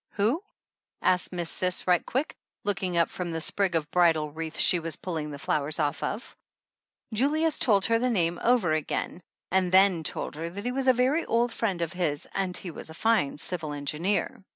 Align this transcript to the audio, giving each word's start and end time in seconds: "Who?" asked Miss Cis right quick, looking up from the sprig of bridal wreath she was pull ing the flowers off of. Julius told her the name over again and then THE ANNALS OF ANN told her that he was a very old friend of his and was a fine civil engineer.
"Who?" 0.13 0.41
asked 1.03 1.31
Miss 1.31 1.51
Cis 1.51 1.85
right 1.85 2.03
quick, 2.03 2.33
looking 2.63 2.97
up 2.97 3.07
from 3.11 3.29
the 3.29 3.39
sprig 3.39 3.75
of 3.75 3.91
bridal 3.91 4.31
wreath 4.31 4.57
she 4.57 4.79
was 4.79 4.95
pull 4.95 5.17
ing 5.17 5.29
the 5.29 5.37
flowers 5.37 5.77
off 5.79 6.01
of. 6.01 6.35
Julius 7.13 7.59
told 7.59 7.85
her 7.85 7.99
the 7.99 8.09
name 8.09 8.39
over 8.41 8.71
again 8.73 9.21
and 9.51 9.71
then 9.71 9.71
THE 9.71 9.77
ANNALS 9.77 9.93
OF 9.93 9.93
ANN 9.93 10.03
told 10.21 10.35
her 10.37 10.49
that 10.49 10.65
he 10.65 10.71
was 10.71 10.87
a 10.87 10.93
very 10.93 11.23
old 11.27 11.53
friend 11.53 11.83
of 11.83 11.93
his 11.93 12.27
and 12.33 12.57
was 12.73 12.89
a 12.89 12.95
fine 12.95 13.37
civil 13.37 13.73
engineer. 13.73 14.43